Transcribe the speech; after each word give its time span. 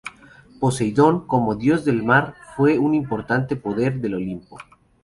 Poseidón, 0.59 1.27
como 1.27 1.53
dios 1.53 1.85
del 1.85 2.01
mar, 2.01 2.33
fue 2.55 2.79
un 2.79 2.95
importante 2.95 3.55
poder 3.55 3.99
del 3.99 4.15
olimpo. 4.15 4.57